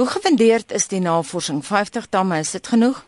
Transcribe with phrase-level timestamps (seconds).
[0.00, 1.66] Hoe gefundeerd is die navorsing?
[1.66, 3.04] 50 damme, is dit genoeg?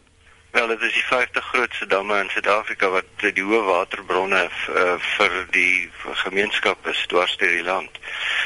[0.51, 4.83] Wel, dit is die 50 grootste damme in Suid-Afrika wat die hoë waterbronne uh,
[5.15, 5.89] vir die
[6.25, 7.97] gemeenskap is dwars deur die land.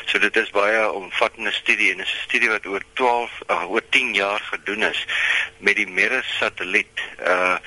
[0.06, 3.66] So dit is baie omvattende studie en dit is 'n studie wat oor 12 uh,
[3.66, 5.02] oor 10 jaar gedoen is
[5.58, 7.02] met die Meres satelliet.
[7.18, 7.58] Uh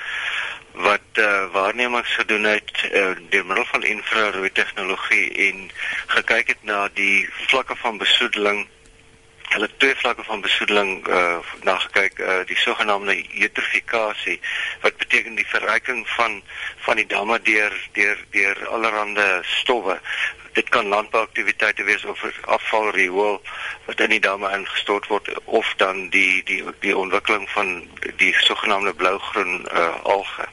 [0.72, 5.70] wat uh, waarnemings gedoen het uh, deur middel van infrarooi tegnologie en
[6.06, 8.68] gekyk het na die vlakke van besoedeling
[9.50, 14.40] hulle twee vlakke van besoedeling uh na gekyk uh die sogenaamde eutrofikasie
[14.82, 16.42] wat beteken die verryking van
[16.86, 19.98] van die damme deur deur deur allerlei stowwe
[20.52, 23.40] dit kan landbouaktiwiteite wees of afval riool
[23.86, 27.74] wat in die damme ingestort word of dan die die die ontwikkeling van
[28.22, 30.48] die sogenaamde blougroen uh alge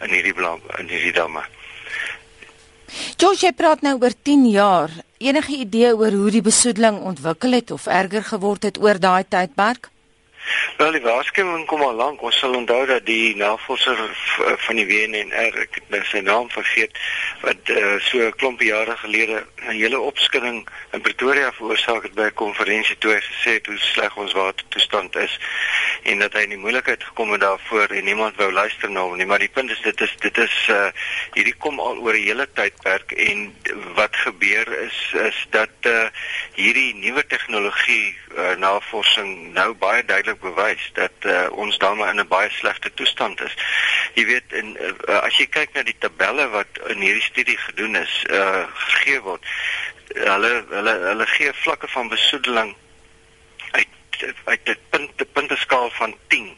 [0.00, 0.36] in hierdie
[0.78, 1.44] in hierdie damme
[3.16, 4.90] George praat nou oor 10 jaar.
[5.22, 9.90] Enige idee oor hoe die besoedeling ontwikkel het of erger geword het oor daai tydperk?
[10.76, 12.22] Wel, die waarskuwing kom al lank.
[12.26, 14.00] Ons sal onthou dat die navorser
[14.64, 16.98] van die WNR, ek het nou sy naam vergeet,
[17.44, 22.26] wat uh, so 'n klomp jare gelede 'n hele opskudding in Pretoria veroorsaak het by
[22.32, 25.38] 'n konferensie toe hy gesê het hoe sleg ons watertoestand is
[26.02, 29.16] en dat hy in die moeilikheid gekom het daarvoor en niemand wou luister na hom
[29.16, 29.26] nie.
[29.26, 30.88] Maar die punt is dit is dit is uh,
[31.34, 33.54] hierdie kom al oor 'n hele tydperk en
[33.94, 36.08] wat gebeur is is dat uh,
[36.54, 42.28] hierdie nuwe tegnologie uh, navorsing nou baie duidelik bewys dat uh, ons damme in 'n
[42.28, 43.54] baie slegte toestand is.
[44.14, 47.96] Jy weet en uh, as jy kyk na die tabelle wat in hierdie studie gedoen
[47.96, 49.44] is, uh, gegee word,
[50.14, 52.74] hulle hulle hulle gee vlakke van besoedeling
[54.44, 56.56] uit 'n punt punteskaal van 10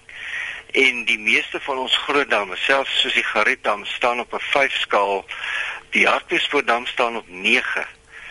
[0.72, 4.72] en die meeste van ons groot damme selfs soos die Garietdam staan op 'n 5
[4.72, 5.24] skaal
[5.90, 7.86] die Hartbeespoortdam staan op 9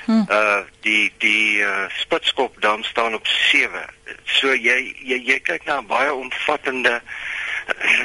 [0.05, 0.25] Hmm.
[0.29, 3.71] Uh die die uh, Spitskop dam staan op 7.
[4.23, 7.01] So jy jy jy kyk na 'n baie omvattende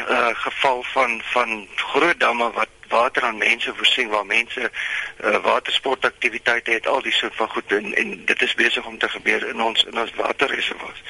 [0.07, 6.71] uh geval van van groot damme wat water aan mense voorsien waar mense uh, watersportaktiwiteite
[6.71, 9.63] het al die soort van goed en, en dit is besig om te gebeur in
[9.63, 11.03] ons in ons waterreservoirs.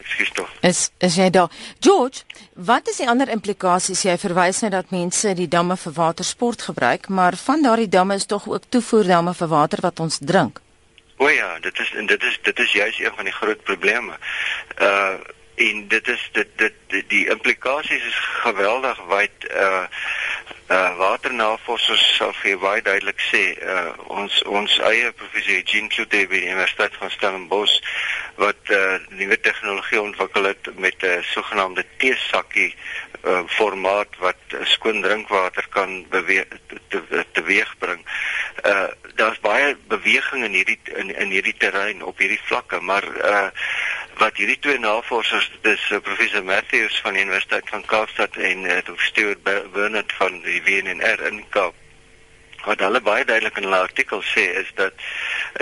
[0.00, 0.52] Ekskuus tog.
[0.60, 1.50] Is is jy daar?
[1.80, 2.22] George,
[2.54, 4.02] wat is die ander implikasies?
[4.02, 8.26] Jy verwys net dat mense die damme vir watersport gebruik, maar van daardie damme is
[8.26, 10.60] tog ook toevoerdamme vir water wat ons drink.
[11.18, 14.18] O ja, dit is en dit is dit is juis een van die groot probleme.
[14.78, 15.18] Uh
[15.58, 19.86] en dit is dit dit die, die implikasies is geweldig wyd uh
[20.68, 26.42] uh waternavorsers sal vir baie duidelik sê uh ons ons eie professor Jean Cloete by
[26.42, 27.78] die Universiteit van Stellenbosch
[28.36, 32.74] wat uh nuwe tegnologie ontwikkel het met 'n uh, sogenaamde teesakkie
[33.24, 38.04] uh formaat wat uh, skoon drinkwater kan beweeg te, te, teweeg bring.
[38.64, 43.48] Uh daar's baie beweging in hierdie in in hierdie terrein op hierdie vlakke, maar uh
[44.18, 48.78] wat hierdie twee navorsers dis uh, professor Matthews van die Universiteit van Kaapstad en uh.
[48.96, 49.42] Stuart
[49.72, 51.74] Bernard van die WNR in Kaap
[52.64, 54.92] wat hulle baie duidelik in hulle artikel sê is dat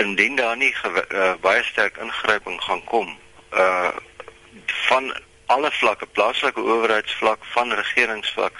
[0.01, 3.15] indien daar nie uh, baie sterk ingryping gaan kom
[3.53, 3.93] uh
[4.87, 5.13] van
[5.47, 8.53] alle vlakke plaaslike owerheidsvlak van regeringsvlak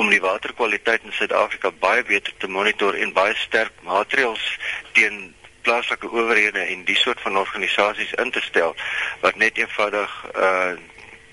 [0.00, 4.44] om die waterkwaliteit in Suid-Afrika baie beter te monitor en baie sterk maatreëls
[4.92, 5.30] teen
[5.62, 8.74] plaaslike owerhede en die soort van organisasies in te stel
[9.20, 10.72] wat net eenvoudig uh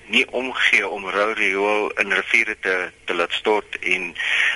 [0.07, 4.13] nie omgee om rou riool in riviere te te laat stort en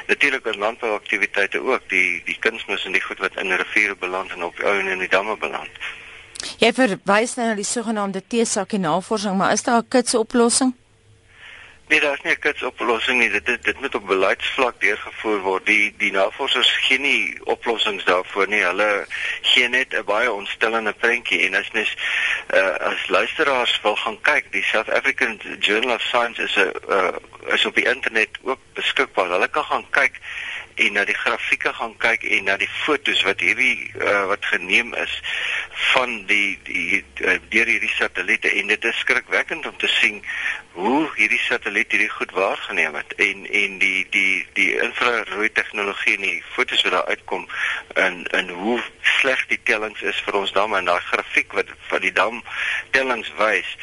[0.08, 4.44] natuurlik in landbouaktiwiteite ook die die kunsmis en die goed wat in riviere beland en
[4.44, 5.82] op ou en in die damme beland.
[6.64, 10.74] Jy verwys nou na die sogenaamde teesakkie navorsing, maar is daar 'n kits oplossing?
[11.92, 13.30] Nee, daar is nie 'n kitsoplossing nie.
[13.30, 15.66] Dit dit, dit moet op beleidsvlak deurgevoer word.
[15.66, 18.64] Die die navorsers gee nie oplossings daarvoor nie.
[18.64, 19.08] Hulle
[19.42, 21.96] gee net 'n baie ontstellende prentjie en as mens
[22.54, 27.16] uh, as luisteraars wil gaan kyk, die South African Journal of Science is 'n uh,
[27.54, 29.30] is op die internet ook beskikbaar.
[29.30, 30.20] Hulle kan gaan kyk
[30.76, 34.94] en na die grafieke gaan kyk en na die fotos wat hierdie uh, wat geneem
[34.94, 35.14] is
[35.94, 40.22] van die die uh, deur hierdie satelliete en dit is skrikwekkend om te sien
[40.74, 46.22] hoe hierdie satelliet hierdie goed waargeneem het en en die die die infrarooi tegnologie en
[46.28, 47.48] die fotos wat daar uitkom
[47.94, 48.80] en en hoe
[49.20, 52.40] sleg die tellings is vir ons damme en daai grafiek wat van die dam
[52.96, 53.76] tellings wys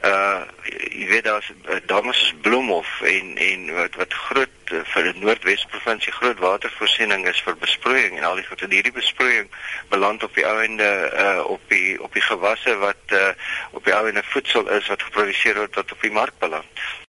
[0.00, 0.40] uh
[0.70, 1.52] jy weet daar's
[1.86, 7.42] damme soos Bloemhof en en wat wat groot vir die Noordwes provinsie groot watervoorsiening is
[7.46, 9.50] vir besproeiing en al die goed en hierdie besproeiing
[9.90, 10.90] beland op die ouende
[11.24, 13.28] uh op die op die gewasse wat uh
[13.72, 16.84] op die ouende voedsel is wat geproduseer word wat op die mark beland.